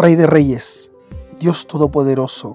[0.00, 0.90] Rey de Reyes,
[1.38, 2.54] Dios Todopoderoso,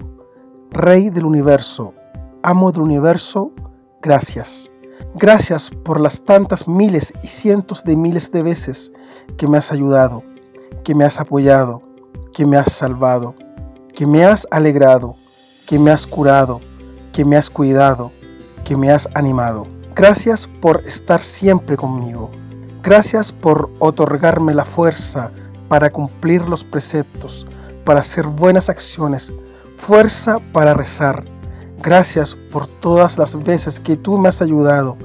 [0.72, 1.94] Rey del universo,
[2.42, 3.52] Amo del universo,
[4.02, 4.68] gracias.
[5.14, 8.92] Gracias por las tantas miles y cientos de miles de veces
[9.38, 10.24] que me has ayudado,
[10.82, 11.82] que me has apoyado,
[12.34, 13.36] que me has salvado,
[13.94, 15.14] que me has alegrado,
[15.68, 16.60] que me has curado,
[17.12, 18.10] que me has cuidado,
[18.64, 19.68] que me has animado.
[19.94, 22.28] Gracias por estar siempre conmigo.
[22.82, 25.30] Gracias por otorgarme la fuerza
[25.68, 27.46] para cumplir los preceptos,
[27.84, 29.32] para hacer buenas acciones,
[29.78, 31.24] fuerza para rezar.
[31.82, 34.96] Gracias por todas las veces que tú me has ayudado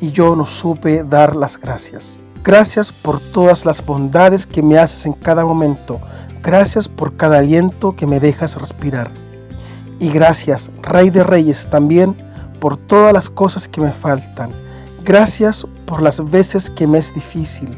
[0.00, 2.18] y yo no supe dar las gracias.
[2.42, 6.00] Gracias por todas las bondades que me haces en cada momento.
[6.42, 9.10] Gracias por cada aliento que me dejas respirar.
[9.98, 12.14] Y gracias, Rey de Reyes, también
[12.60, 14.50] por todas las cosas que me faltan.
[15.04, 17.70] Gracias por las veces que me es difícil.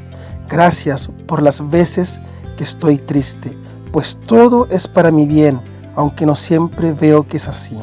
[0.48, 2.19] Gracias por las veces
[2.56, 3.56] que estoy triste,
[3.92, 5.61] pues todo es para mi bien,
[5.95, 7.77] aunque no siempre veo que es así.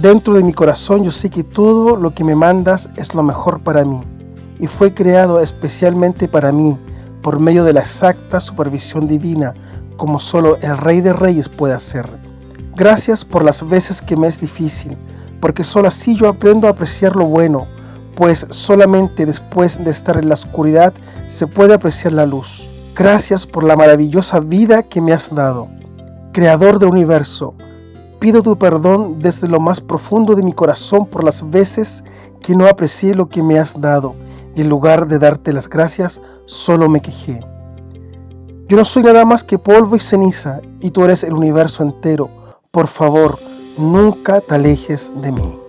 [0.00, 3.60] Dentro de mi corazón yo sé que todo lo que me mandas es lo mejor
[3.60, 4.00] para mí
[4.60, 6.78] y fue creado especialmente para mí
[7.22, 9.54] por medio de la exacta supervisión divina,
[9.96, 12.06] como solo el Rey de Reyes puede hacer.
[12.76, 14.96] Gracias por las veces que me es difícil,
[15.40, 17.66] porque solo así yo aprendo a apreciar lo bueno,
[18.16, 20.92] pues solamente después de estar en la oscuridad
[21.28, 22.66] se puede apreciar la luz.
[22.96, 25.68] Gracias por la maravillosa vida que me has dado.
[26.32, 27.54] Creador del universo,
[28.18, 32.02] pido tu perdón desde lo más profundo de mi corazón por las veces
[32.40, 34.14] que no aprecié lo que me has dado
[34.56, 37.40] y en lugar de darte las gracias, solo me quejé.
[38.68, 42.28] Yo no soy nada más que polvo y ceniza, y tú eres el universo entero.
[42.70, 43.38] Por favor,
[43.76, 45.65] nunca te alejes de mí.